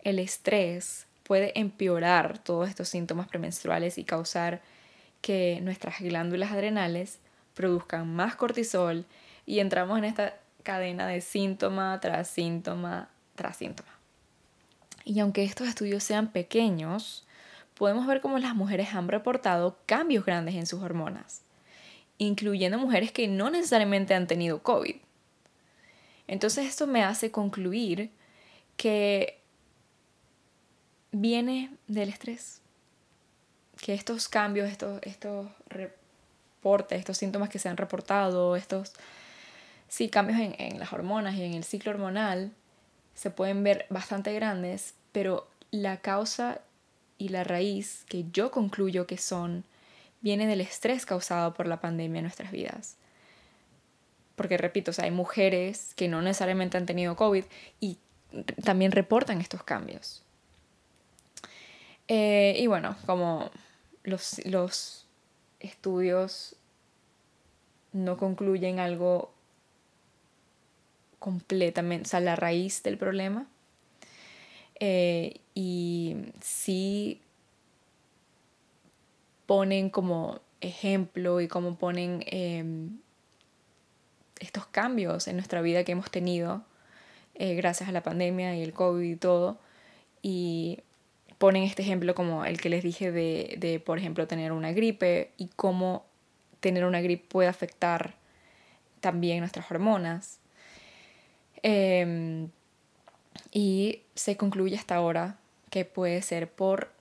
El 0.00 0.18
estrés 0.18 1.06
puede 1.22 1.58
empeorar 1.58 2.38
todos 2.38 2.68
estos 2.68 2.88
síntomas 2.88 3.28
premenstruales 3.28 3.98
y 3.98 4.04
causar 4.04 4.62
que 5.20 5.60
nuestras 5.62 6.00
glándulas 6.00 6.50
adrenales 6.50 7.18
produzcan 7.54 8.12
más 8.12 8.34
cortisol 8.34 9.06
y 9.46 9.60
entramos 9.60 9.98
en 9.98 10.04
esta 10.04 10.36
cadena 10.62 11.06
de 11.06 11.20
síntoma 11.20 11.98
tras 12.00 12.28
síntoma 12.28 13.08
tras 13.34 13.56
síntoma. 13.56 13.88
Y 15.04 15.20
aunque 15.20 15.44
estos 15.44 15.68
estudios 15.68 16.02
sean 16.02 16.30
pequeños, 16.30 17.24
podemos 17.82 18.06
ver 18.06 18.20
cómo 18.20 18.38
las 18.38 18.54
mujeres 18.54 18.94
han 18.94 19.08
reportado 19.08 19.76
cambios 19.86 20.24
grandes 20.24 20.54
en 20.54 20.66
sus 20.66 20.84
hormonas, 20.84 21.42
incluyendo 22.16 22.78
mujeres 22.78 23.10
que 23.10 23.26
no 23.26 23.50
necesariamente 23.50 24.14
han 24.14 24.28
tenido 24.28 24.62
COVID. 24.62 24.94
Entonces 26.28 26.66
esto 26.68 26.86
me 26.86 27.02
hace 27.02 27.32
concluir 27.32 28.12
que 28.76 29.40
viene 31.10 31.76
del 31.88 32.10
estrés, 32.10 32.60
que 33.80 33.94
estos 33.94 34.28
cambios, 34.28 34.70
estos, 34.70 35.00
estos 35.02 35.48
reportes, 35.66 37.00
estos 37.00 37.18
síntomas 37.18 37.48
que 37.48 37.58
se 37.58 37.68
han 37.68 37.76
reportado, 37.76 38.54
estos 38.54 38.92
sí, 39.88 40.08
cambios 40.08 40.38
en, 40.38 40.54
en 40.56 40.78
las 40.78 40.92
hormonas 40.92 41.34
y 41.34 41.42
en 41.42 41.54
el 41.54 41.64
ciclo 41.64 41.90
hormonal, 41.90 42.52
se 43.16 43.30
pueden 43.30 43.64
ver 43.64 43.86
bastante 43.90 44.32
grandes, 44.32 44.94
pero 45.10 45.48
la 45.72 45.96
causa 45.96 46.60
y 47.22 47.28
la 47.28 47.44
raíz 47.44 48.04
que 48.08 48.24
yo 48.32 48.50
concluyo 48.50 49.06
que 49.06 49.16
son 49.16 49.62
viene 50.22 50.48
del 50.48 50.60
estrés 50.60 51.06
causado 51.06 51.54
por 51.54 51.68
la 51.68 51.80
pandemia 51.80 52.18
en 52.18 52.24
nuestras 52.24 52.50
vidas. 52.50 52.96
Porque 54.34 54.58
repito, 54.58 54.90
o 54.90 54.94
sea, 54.94 55.04
hay 55.04 55.12
mujeres 55.12 55.94
que 55.94 56.08
no 56.08 56.20
necesariamente 56.20 56.78
han 56.78 56.86
tenido 56.86 57.14
COVID 57.14 57.44
y 57.78 57.98
también 58.64 58.90
reportan 58.90 59.40
estos 59.40 59.62
cambios. 59.62 60.24
Eh, 62.08 62.56
y 62.58 62.66
bueno, 62.66 62.96
como 63.06 63.52
los, 64.02 64.44
los 64.44 65.06
estudios 65.60 66.56
no 67.92 68.16
concluyen 68.16 68.80
algo 68.80 69.32
completamente, 71.20 72.08
o 72.08 72.10
sea, 72.10 72.18
la 72.18 72.34
raíz 72.34 72.82
del 72.82 72.98
problema, 72.98 73.46
eh, 74.84 75.36
y 75.54 76.16
sí 76.40 77.20
ponen 79.46 79.90
como 79.90 80.40
ejemplo 80.60 81.40
y 81.40 81.46
como 81.46 81.76
ponen 81.76 82.24
em, 82.26 82.98
estos 84.40 84.66
cambios 84.66 85.28
en 85.28 85.36
nuestra 85.36 85.62
vida 85.62 85.84
que 85.84 85.92
hemos 85.92 86.10
tenido 86.10 86.64
eh, 87.36 87.54
gracias 87.54 87.88
a 87.88 87.92
la 87.92 88.02
pandemia 88.02 88.56
y 88.56 88.62
el 88.64 88.72
COVID 88.72 89.08
y 89.08 89.14
todo. 89.14 89.60
Y 90.20 90.80
ponen 91.38 91.62
este 91.62 91.82
ejemplo 91.82 92.16
como 92.16 92.44
el 92.44 92.60
que 92.60 92.68
les 92.68 92.82
dije 92.82 93.12
de, 93.12 93.54
de, 93.58 93.78
por 93.78 93.98
ejemplo, 93.98 94.26
tener 94.26 94.50
una 94.50 94.72
gripe 94.72 95.30
y 95.36 95.46
cómo 95.54 96.04
tener 96.58 96.84
una 96.86 97.00
gripe 97.00 97.24
puede 97.28 97.48
afectar 97.48 98.16
también 99.00 99.38
nuestras 99.38 99.70
hormonas. 99.70 100.40
Em, 101.62 102.48
y 103.50 104.02
se 104.14 104.36
concluye 104.36 104.76
hasta 104.76 104.96
ahora 104.96 105.38
que 105.70 105.84
puede 105.84 106.22
ser 106.22 106.50
por 106.50 106.92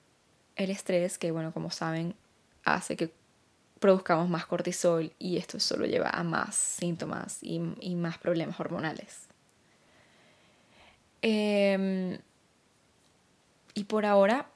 el 0.55 0.69
estrés, 0.69 1.17
que 1.17 1.31
bueno, 1.31 1.53
como 1.53 1.71
saben, 1.71 2.15
hace 2.63 2.95
que 2.95 3.11
produzcamos 3.79 4.29
más 4.29 4.45
cortisol 4.45 5.11
y 5.17 5.37
esto 5.37 5.59
solo 5.59 5.85
lleva 5.85 6.09
a 6.09 6.23
más 6.23 6.55
síntomas 6.55 7.39
y, 7.41 7.59
más 7.95 8.17
problemas 8.17 8.59
hormonales. 8.59 9.27
Em, 11.21 12.19
y 13.73 13.83
por 13.85 14.05
ahora 14.05 14.47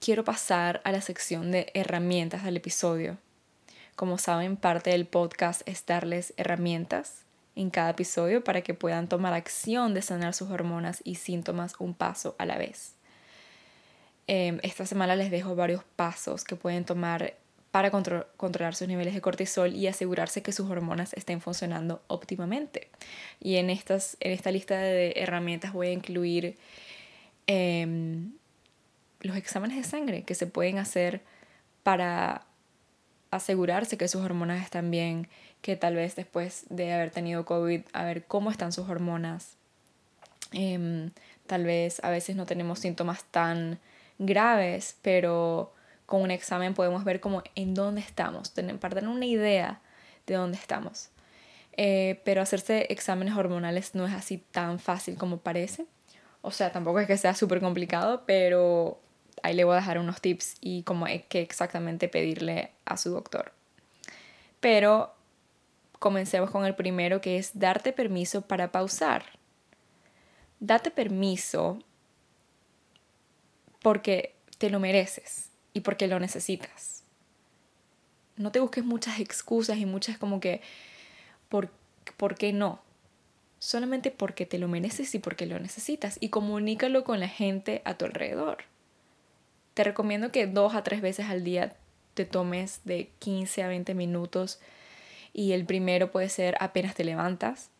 quiero 0.00 0.24
pasar 0.24 0.80
a 0.84 0.92
la 0.92 1.00
sección 1.00 1.50
de 1.52 1.70
herramientas 1.74 2.44
del 2.44 2.56
episodio. 2.56 3.18
Como 3.96 4.18
saben, 4.18 4.56
parte 4.56 4.90
del 4.90 5.06
podcast 5.06 5.62
es 5.66 5.84
darles 5.86 6.32
herramientas 6.36 7.24
en 7.56 7.70
cada 7.70 7.90
episodio 7.90 8.42
para 8.44 8.62
que 8.62 8.74
puedan 8.74 9.08
tomar 9.08 9.32
acción 9.32 9.94
de 9.94 10.02
sanar 10.02 10.34
sus 10.34 10.50
hormonas 10.50 11.00
y 11.04 11.16
síntomas 11.16 11.74
un 11.78 11.94
paso 11.94 12.34
a 12.38 12.46
la 12.46 12.58
vez. 12.58 12.94
Em, 14.26 14.60
esta 14.62 14.86
semana 14.86 15.16
les 15.16 15.30
dejo 15.30 15.56
varios 15.56 15.82
pasos 15.96 16.44
que 16.44 16.56
pueden 16.56 16.84
tomar 16.84 17.34
para 17.70 17.90
controlar 17.90 18.74
sus 18.74 18.88
niveles 18.88 19.14
de 19.14 19.20
cortisol 19.20 19.74
y 19.74 19.86
asegurarse 19.86 20.42
que 20.42 20.52
sus 20.52 20.68
hormonas 20.68 21.12
estén 21.14 21.40
funcionando 21.40 22.02
óptimamente. 22.08 22.88
Y 23.38 23.56
en, 23.56 23.70
estas, 23.70 24.16
en 24.20 24.32
esta 24.32 24.50
lista 24.50 24.78
de 24.78 25.12
herramientas 25.16 25.72
voy 25.72 25.88
a 25.88 25.92
incluir 25.92 26.56
em, 27.46 28.32
los 29.20 29.36
exámenes 29.36 29.76
de 29.76 29.84
sangre 29.84 30.22
que 30.24 30.34
se 30.34 30.46
pueden 30.46 30.78
hacer 30.78 31.22
para 31.82 32.46
asegurarse 33.30 33.96
que 33.96 34.08
sus 34.08 34.22
hormonas 34.22 34.62
están 34.62 34.90
bien, 34.90 35.28
que 35.62 35.76
tal 35.76 35.94
vez 35.94 36.16
después 36.16 36.64
de 36.68 36.92
haber 36.92 37.10
tenido 37.10 37.44
COVID, 37.44 37.82
a 37.92 38.04
ver 38.04 38.24
cómo 38.24 38.50
están 38.50 38.72
sus 38.72 38.88
hormonas. 38.88 39.56
Em, 40.52 41.10
tal 41.46 41.64
vez 41.64 42.02
a 42.02 42.10
veces 42.10 42.36
no 42.36 42.46
tenemos 42.46 42.78
síntomas 42.80 43.24
tan 43.24 43.78
graves, 44.18 44.96
pero 45.02 45.72
con 46.06 46.22
un 46.22 46.30
examen 46.30 46.74
podemos 46.74 47.04
ver 47.04 47.20
como 47.20 47.42
en 47.54 47.74
dónde 47.74 48.00
estamos, 48.00 48.50
para 48.80 48.94
tener 48.96 49.08
una 49.08 49.26
idea 49.26 49.80
de 50.26 50.34
dónde 50.34 50.58
estamos. 50.58 51.10
Eh, 51.76 52.20
pero 52.24 52.42
hacerse 52.42 52.86
exámenes 52.90 53.36
hormonales 53.36 53.94
no 53.94 54.06
es 54.06 54.12
así 54.12 54.38
tan 54.38 54.78
fácil 54.78 55.16
como 55.16 55.38
parece. 55.38 55.86
O 56.42 56.50
sea, 56.50 56.72
tampoco 56.72 57.00
es 57.00 57.06
que 57.06 57.16
sea 57.16 57.34
súper 57.34 57.60
complicado, 57.60 58.24
pero 58.26 59.00
ahí 59.42 59.54
le 59.54 59.64
voy 59.64 59.74
a 59.74 59.76
dejar 59.76 59.98
unos 59.98 60.20
tips 60.20 60.56
y 60.60 60.82
cómo 60.82 61.06
es 61.06 61.24
que 61.24 61.40
exactamente 61.40 62.08
pedirle 62.08 62.70
a 62.84 62.96
su 62.96 63.10
doctor. 63.10 63.52
Pero 64.60 65.14
comencemos 65.98 66.50
con 66.50 66.64
el 66.64 66.74
primero 66.74 67.20
que 67.20 67.38
es 67.38 67.58
darte 67.58 67.92
permiso 67.92 68.42
para 68.42 68.72
pausar. 68.72 69.24
Date 70.58 70.90
permiso 70.90 71.78
porque 73.82 74.34
te 74.58 74.70
lo 74.70 74.80
mereces 74.80 75.50
y 75.72 75.80
porque 75.80 76.06
lo 76.06 76.20
necesitas. 76.20 77.04
No 78.36 78.52
te 78.52 78.60
busques 78.60 78.84
muchas 78.84 79.20
excusas 79.20 79.78
y 79.78 79.86
muchas 79.86 80.18
como 80.18 80.40
que, 80.40 80.60
¿por, 81.48 81.70
¿por 82.16 82.34
qué 82.34 82.52
no? 82.52 82.82
Solamente 83.58 84.10
porque 84.10 84.46
te 84.46 84.58
lo 84.58 84.68
mereces 84.68 85.14
y 85.14 85.18
porque 85.18 85.44
lo 85.44 85.58
necesitas. 85.58 86.16
Y 86.20 86.30
comunícalo 86.30 87.04
con 87.04 87.20
la 87.20 87.28
gente 87.28 87.82
a 87.84 87.94
tu 87.98 88.06
alrededor. 88.06 88.69
Te 89.74 89.84
recomiendo 89.84 90.32
que 90.32 90.46
dos 90.46 90.74
a 90.74 90.82
tres 90.82 91.00
veces 91.00 91.26
al 91.26 91.44
día 91.44 91.74
te 92.14 92.24
tomes 92.24 92.80
de 92.84 93.10
15 93.18 93.62
a 93.62 93.68
20 93.68 93.94
minutos. 93.94 94.60
Y 95.32 95.52
el 95.52 95.64
primero 95.64 96.10
puede 96.10 96.28
ser 96.28 96.56
apenas 96.60 96.94
te 96.94 97.04
levantas, 97.04 97.70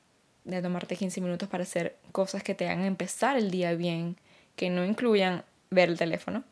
de 0.44 0.62
tomarte 0.62 0.96
15 0.96 1.20
minutos 1.20 1.48
para 1.48 1.64
hacer 1.64 1.96
cosas 2.12 2.42
que 2.42 2.54
te 2.54 2.68
hagan 2.68 2.84
empezar 2.84 3.36
el 3.36 3.50
día 3.50 3.74
bien, 3.74 4.16
que 4.56 4.70
no 4.70 4.84
incluyan 4.84 5.44
ver 5.70 5.88
el 5.88 5.98
teléfono 5.98 6.44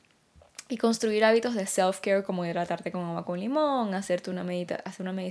y 0.68 0.76
construir 0.76 1.24
hábitos 1.24 1.54
de 1.54 1.66
self-care 1.66 2.22
como 2.22 2.44
hidratarte 2.44 2.92
con 2.92 3.02
agua 3.02 3.24
con 3.24 3.40
limón, 3.40 3.94
hacerte 3.94 4.30
una 4.30 4.44
medita 4.44 4.76
hacer 4.84 5.08
una 5.08 5.22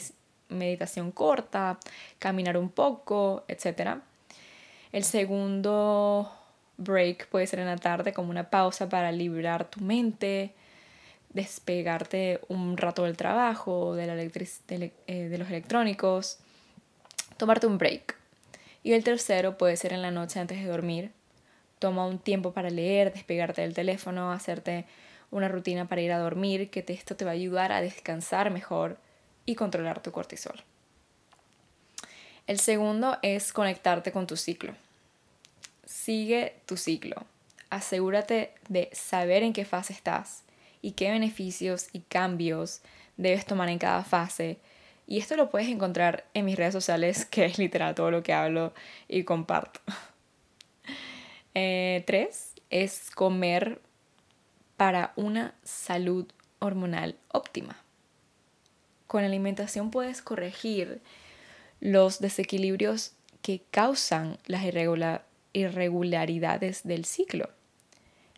meditación 0.50 1.12
corta, 1.12 1.80
caminar 2.20 2.58
un 2.58 2.70
poco, 2.70 3.44
etc. 3.48 4.00
El 4.92 5.04
segundo 5.04 6.32
break 6.78 7.28
puede 7.28 7.48
ser 7.48 7.60
en 7.60 7.66
la 7.66 7.78
tarde 7.78 8.14
como 8.14 8.30
una 8.30 8.50
pausa 8.50 8.90
para 8.90 9.12
liberar 9.12 9.70
tu 9.70 9.82
mente, 9.82 10.54
despegarte 11.30 12.40
un 12.48 12.78
rato 12.78 13.04
del 13.04 13.18
trabajo, 13.18 13.96
de, 13.96 14.92
eh, 15.08 15.14
de 15.30 15.38
los 15.38 15.50
electrónicos, 15.50 16.40
tomarte 17.38 17.68
un 17.68 17.78
break. 17.78 18.16
Y 18.84 18.94
el 18.94 19.04
tercero 19.04 19.58
puede 19.58 19.76
ser 19.78 19.94
en 19.94 20.02
la 20.02 20.12
noche 20.12 20.40
antes 20.40 20.60
de 20.60 20.68
dormir. 20.68 21.12
Toma 21.80 22.06
un 22.08 22.20
tiempo 22.20 22.54
para 22.54 22.70
leer, 22.70 23.14
despegarte 23.14 23.62
del 23.62 23.74
teléfono, 23.74 24.32
hacerte 24.32 24.86
una 25.30 25.48
rutina 25.48 25.88
para 25.88 26.02
ir 26.02 26.12
a 26.12 26.20
dormir, 26.20 26.70
que 26.70 26.84
esto 26.88 27.16
te 27.16 27.26
va 27.26 27.32
a 27.32 27.34
ayudar 27.34 27.72
a 27.72 27.82
descansar 27.82 28.50
mejor 28.50 28.98
y 29.46 29.56
controlar 29.56 30.02
tu 30.02 30.12
cortisol. 30.12 30.64
El 32.48 32.60
segundo 32.60 33.18
es 33.22 33.52
conectarte 33.52 34.12
con 34.12 34.26
tu 34.26 34.38
ciclo. 34.38 34.74
Sigue 35.88 36.60
tu 36.66 36.76
ciclo. 36.76 37.26
Asegúrate 37.70 38.54
de 38.68 38.90
saber 38.92 39.42
en 39.44 39.54
qué 39.54 39.64
fase 39.64 39.94
estás 39.94 40.44
y 40.82 40.92
qué 40.92 41.10
beneficios 41.12 41.88
y 41.94 42.02
cambios 42.02 42.82
debes 43.16 43.46
tomar 43.46 43.70
en 43.70 43.80
cada 43.80 44.04
fase. 44.04 44.58
Y 45.08 45.18
esto 45.18 45.38
lo 45.38 45.50
puedes 45.50 45.70
encontrar 45.70 46.26
en 46.34 46.44
mis 46.44 46.58
redes 46.58 46.74
sociales, 46.74 47.24
que 47.26 47.46
es 47.46 47.58
literal 47.58 47.96
todo 47.96 48.12
lo 48.12 48.22
que 48.22 48.34
hablo 48.34 48.74
y 49.08 49.24
comparto. 49.24 49.80
Eh, 51.60 52.04
tres, 52.06 52.54
es 52.70 53.10
comer 53.10 53.82
para 54.76 55.12
una 55.16 55.56
salud 55.64 56.28
hormonal 56.60 57.16
óptima. 57.30 57.82
Con 59.08 59.24
alimentación 59.24 59.90
puedes 59.90 60.22
corregir 60.22 61.02
los 61.80 62.20
desequilibrios 62.20 63.14
que 63.42 63.64
causan 63.72 64.38
las 64.46 64.66
irregularidades 65.54 66.84
del 66.84 67.06
ciclo, 67.06 67.50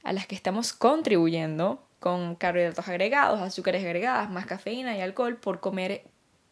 a 0.04 0.14
las 0.14 0.28
que 0.28 0.36
estamos 0.36 0.74
contribuyendo 0.74 1.86
con 2.00 2.36
carbohidratos 2.36 2.88
agregados, 2.88 3.42
azúcares 3.42 3.84
agregadas, 3.84 4.30
más 4.30 4.46
cafeína 4.46 4.98
y 4.98 5.02
alcohol 5.02 5.38
por 5.38 5.60
comer 5.60 6.04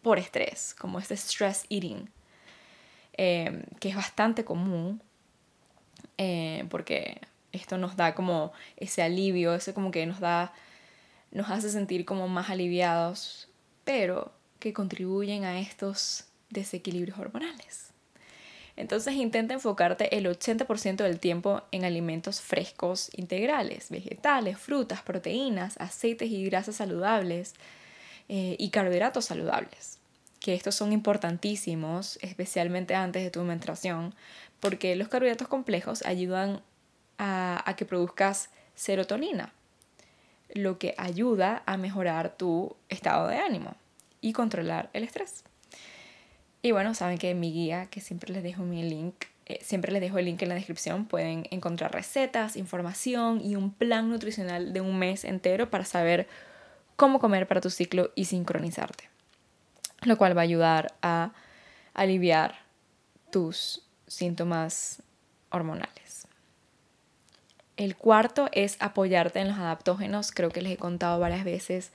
por 0.01 0.19
estrés, 0.19 0.75
como 0.77 0.99
este 0.99 1.15
stress 1.15 1.65
eating, 1.69 2.09
eh, 3.13 3.63
que 3.79 3.89
es 3.89 3.95
bastante 3.95 4.43
común 4.43 5.01
eh, 6.17 6.65
porque 6.69 7.21
esto 7.51 7.77
nos 7.77 7.95
da 7.95 8.15
como 8.15 8.51
ese 8.75 9.01
alivio, 9.01 9.53
ese 9.53 9.73
como 9.73 9.91
que 9.91 10.05
nos 10.05 10.19
da, 10.19 10.53
nos 11.31 11.49
hace 11.49 11.69
sentir 11.69 12.05
como 12.05 12.27
más 12.27 12.49
aliviados, 12.49 13.49
pero 13.83 14.33
que 14.59 14.73
contribuyen 14.73 15.45
a 15.45 15.59
estos 15.59 16.25
desequilibrios 16.49 17.17
hormonales. 17.19 17.86
Entonces 18.77 19.15
intenta 19.15 19.55
enfocarte 19.55 20.15
el 20.15 20.27
80% 20.27 20.97
del 20.97 21.19
tiempo 21.19 21.63
en 21.71 21.83
alimentos 21.83 22.41
frescos, 22.41 23.09
integrales, 23.17 23.89
vegetales, 23.89 24.59
frutas, 24.59 25.01
proteínas, 25.01 25.77
aceites 25.79 26.29
y 26.29 26.45
grasas 26.45 26.75
saludables 26.75 27.55
eh, 28.29 28.55
y 28.59 28.69
carbohidratos 28.69 29.25
saludables. 29.25 29.97
Que 30.39 30.53
estos 30.53 30.75
son 30.75 30.93
importantísimos, 30.93 32.19
especialmente 32.21 32.93
antes 32.93 33.23
de 33.23 33.31
tu 33.31 33.41
menstruación, 33.41 34.13
porque 34.59 34.95
los 34.95 35.07
carbohidratos 35.07 35.47
complejos 35.47 36.05
ayudan 36.05 36.61
a, 37.17 37.73
que 37.75 37.85
produzcas 37.85 38.51
serotonina, 38.75 39.53
lo 40.53 40.77
que 40.77 40.93
ayuda 40.99 41.63
a 41.65 41.77
mejorar 41.77 42.37
tu 42.37 42.75
estado 42.89 43.27
de 43.27 43.37
ánimo 43.37 43.75
y 44.21 44.33
controlar 44.33 44.91
el 44.93 45.03
estrés. 45.03 45.43
Y 46.61 46.71
bueno, 46.71 46.93
saben 46.93 47.17
que 47.17 47.33
mi 47.33 47.51
guía, 47.51 47.87
que 47.87 48.01
siempre 48.01 48.33
les 48.33 48.43
dejo 48.43 48.63
mi 48.63 48.83
link, 48.83 49.15
eh, 49.45 49.59
siempre 49.61 49.91
les 49.91 50.01
dejo 50.01 50.17
el 50.17 50.25
link 50.25 50.41
en 50.41 50.49
la 50.49 50.55
descripción, 50.55 51.05
pueden 51.05 51.47
encontrar 51.51 51.93
recetas, 51.93 52.57
información 52.57 53.39
y 53.41 53.55
un 53.55 53.71
plan 53.71 54.09
nutricional 54.09 54.73
de 54.73 54.81
un 54.81 54.99
mes 54.99 55.23
entero 55.23 55.69
para 55.69 55.85
saber 55.85 56.27
cómo 56.95 57.19
comer 57.19 57.47
para 57.47 57.61
tu 57.61 57.69
ciclo 57.69 58.11
y 58.15 58.25
sincronizarte, 58.25 59.09
lo 60.01 60.17
cual 60.17 60.35
va 60.35 60.41
a 60.41 60.43
ayudar 60.43 60.93
a 61.01 61.31
aliviar 61.93 62.55
tus 63.31 63.83
síntomas 64.07 65.01
hormonales. 65.49 66.27
El 67.77 67.95
cuarto 67.95 68.49
es 68.51 68.75
apoyarte 68.79 69.39
en 69.39 69.49
los 69.49 69.57
adaptógenos. 69.59 70.31
Creo 70.31 70.49
que 70.49 70.61
les 70.61 70.73
he 70.73 70.77
contado 70.77 71.19
varias 71.19 71.45
veces 71.45 71.91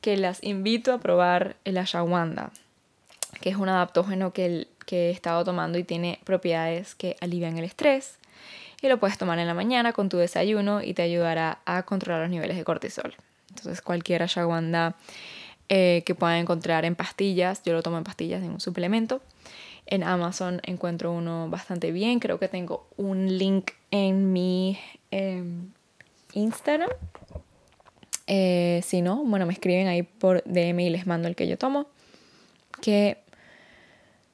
que 0.00 0.16
las 0.16 0.42
invito 0.42 0.92
a 0.92 1.00
probar 1.00 1.56
el 1.64 1.78
ashwagandha, 1.78 2.52
que 3.40 3.50
es 3.50 3.56
un 3.56 3.68
adaptógeno 3.68 4.32
que, 4.32 4.68
que 4.86 5.08
he 5.08 5.10
estado 5.10 5.44
tomando 5.44 5.78
y 5.78 5.84
tiene 5.84 6.20
propiedades 6.24 6.94
que 6.94 7.16
alivian 7.20 7.58
el 7.58 7.64
estrés, 7.64 8.18
y 8.82 8.88
lo 8.88 8.98
puedes 8.98 9.18
tomar 9.18 9.38
en 9.38 9.46
la 9.46 9.54
mañana 9.54 9.92
con 9.92 10.08
tu 10.08 10.16
desayuno 10.16 10.82
y 10.82 10.94
te 10.94 11.02
ayudará 11.02 11.60
a 11.66 11.82
controlar 11.82 12.22
los 12.22 12.30
niveles 12.30 12.56
de 12.56 12.64
cortisol. 12.64 13.14
Entonces 13.50 13.82
cualquier 13.82 14.22
ashwagandha 14.22 14.96
eh, 15.68 16.02
que 16.06 16.14
puedan 16.14 16.36
encontrar 16.36 16.84
en 16.84 16.94
pastillas, 16.94 17.62
yo 17.64 17.72
lo 17.74 17.82
tomo 17.82 17.98
en 17.98 18.04
pastillas 18.04 18.42
en 18.42 18.50
un 18.50 18.60
suplemento. 18.60 19.20
En 19.86 20.02
Amazon 20.02 20.60
encuentro 20.64 21.12
uno 21.12 21.48
bastante 21.48 21.92
bien, 21.92 22.20
creo 22.20 22.38
que 22.38 22.48
tengo 22.48 22.88
un 22.96 23.38
link 23.38 23.72
en 23.90 24.32
mi 24.32 24.78
em, 25.10 25.70
Instagram. 26.32 26.90
Eh, 28.26 28.80
si 28.84 29.02
no, 29.02 29.24
bueno, 29.24 29.46
me 29.46 29.52
escriben 29.52 29.88
ahí 29.88 30.02
por 30.02 30.42
DM 30.44 30.80
y 30.80 30.90
les 30.90 31.06
mando 31.06 31.28
el 31.28 31.34
que 31.34 31.48
yo 31.48 31.58
tomo, 31.58 31.86
que 32.80 33.18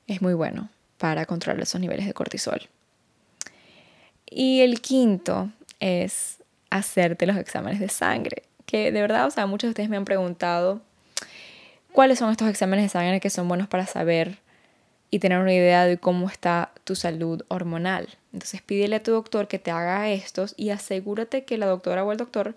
es 0.07 0.23
muy 0.23 0.35
bueno 0.35 0.69
para 0.99 1.27
controlar 1.27 1.63
esos 1.63 1.81
niveles 1.81 2.07
de 2.07 2.15
cortisol. 2.15 2.69
Y 4.29 4.61
el 4.61 4.81
quinto 4.81 5.51
es 5.81 6.43
hacerte 6.71 7.27
los 7.27 7.37
exámenes 7.37 7.81
de 7.81 7.89
sangre, 7.89 8.43
que 8.67 8.91
de 8.93 9.01
verdad, 9.01 9.27
o 9.27 9.31
sea, 9.31 9.47
muchos 9.47 9.69
de 9.69 9.71
ustedes 9.71 9.89
me 9.89 9.97
han 9.97 10.05
preguntado 10.05 10.81
cuáles 11.93 12.19
son 12.19 12.31
estos 12.31 12.49
exámenes 12.49 12.85
de 12.85 12.89
sangre 12.89 13.21
que 13.21 13.31
son 13.31 13.49
buenos 13.49 13.69
para 13.69 13.87
saber 13.87 14.39
y 15.11 15.19
tener 15.19 15.39
una 15.39 15.53
idea 15.53 15.87
de 15.87 15.99
cómo 15.99 16.29
está 16.29 16.73
tu 16.85 16.95
salud 16.95 17.45
hormonal. 17.49 18.09
Entonces 18.33 18.61
pídele 18.63 18.97
a 18.97 19.03
tu 19.03 19.13
doctor 19.13 19.49
que 19.49 19.59
te 19.59 19.71
haga 19.71 20.11
estos 20.11 20.55
y 20.57 20.71
asegúrate 20.71 21.45
que 21.45 21.59
la 21.59 21.67
doctora 21.67 22.05
o 22.05 22.13
el 22.13 22.19
doctor 22.19 22.57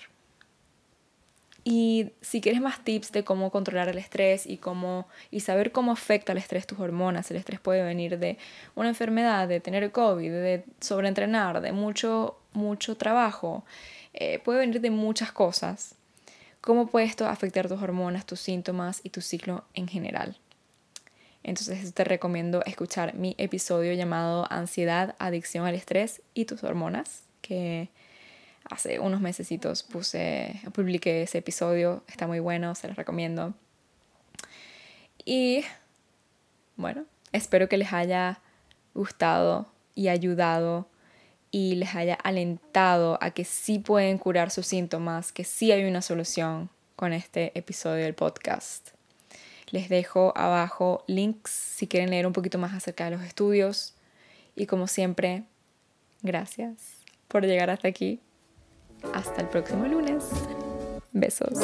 Y 1.63 2.11
si 2.21 2.41
quieres 2.41 2.61
más 2.61 2.83
tips 2.83 3.11
de 3.13 3.23
cómo 3.23 3.49
controlar 3.49 3.89
el 3.89 3.97
estrés 3.97 4.45
y, 4.45 4.57
cómo, 4.57 5.07
y 5.31 5.39
saber 5.39 5.71
cómo 5.71 5.91
afecta 5.91 6.33
el 6.33 6.37
estrés 6.37 6.67
tus 6.67 6.79
hormonas, 6.79 7.31
el 7.31 7.37
estrés 7.37 7.59
puede 7.59 7.81
venir 7.81 8.19
de 8.19 8.37
una 8.75 8.89
enfermedad, 8.89 9.47
de 9.47 9.59
tener 9.59 9.91
COVID, 9.91 10.29
de 10.29 10.63
sobreentrenar, 10.79 11.61
de 11.61 11.71
mucho, 11.71 12.37
mucho 12.55 12.97
trabajo, 12.97 13.63
eh, 14.13 14.39
puede 14.39 14.59
venir 14.59 14.81
de 14.81 14.89
muchas 14.89 15.31
cosas. 15.31 15.95
¿Cómo 16.61 16.87
puede 16.87 17.05
esto 17.05 17.27
afectar 17.27 17.67
tus 17.67 17.81
hormonas, 17.81 18.25
tus 18.25 18.39
síntomas 18.39 19.01
y 19.03 19.09
tu 19.11 19.21
ciclo 19.21 19.65
en 19.73 19.87
general? 19.87 20.37
Entonces 21.43 21.93
te 21.93 22.03
recomiendo 22.03 22.63
escuchar 22.65 23.13
mi 23.13 23.35
episodio 23.37 23.93
llamado 23.93 24.47
Ansiedad, 24.49 25.15
Adicción 25.19 25.67
al 25.67 25.75
Estrés 25.75 26.23
y 26.33 26.45
tus 26.45 26.63
hormonas, 26.63 27.21
que 27.41 27.89
hace 28.67 28.99
unos 28.99 29.21
mesecitos 29.21 29.83
puse, 29.83 30.59
publiqué 30.73 31.21
ese 31.21 31.37
episodio, 31.37 32.03
está 32.07 32.25
muy 32.25 32.39
bueno, 32.39 32.73
se 32.73 32.87
los 32.87 32.97
recomiendo. 32.97 33.53
Y 35.23 35.63
bueno, 36.77 37.05
espero 37.31 37.69
que 37.69 37.77
les 37.77 37.93
haya 37.93 38.39
gustado 38.95 39.67
y 39.93 40.07
ayudado 40.07 40.87
y 41.55 41.75
les 41.75 41.95
haya 41.95 42.15
alentado 42.15 43.17
a 43.21 43.31
que 43.31 43.45
sí 43.45 43.79
pueden 43.79 44.17
curar 44.17 44.51
sus 44.51 44.67
síntomas, 44.67 45.31
que 45.31 45.45
sí 45.45 45.71
hay 45.71 45.85
una 45.85 46.01
solución 46.01 46.69
con 46.97 47.13
este 47.13 47.57
episodio 47.57 48.03
del 48.03 48.13
podcast. 48.13 48.89
Les 49.69 49.87
dejo 49.87 50.33
abajo 50.35 51.05
links 51.07 51.51
si 51.51 51.87
quieren 51.87 52.09
leer 52.09 52.27
un 52.27 52.33
poquito 52.33 52.57
más 52.57 52.73
acerca 52.73 53.05
de 53.05 53.11
los 53.11 53.21
estudios. 53.21 53.93
Y 54.53 54.65
como 54.65 54.87
siempre, 54.87 55.45
gracias 56.23 56.97
por 57.29 57.45
llegar 57.45 57.69
hasta 57.69 57.87
aquí. 57.87 58.19
Hasta 59.13 59.39
el 59.39 59.47
próximo 59.47 59.85
lunes. 59.85 60.25
Besos. 61.13 61.57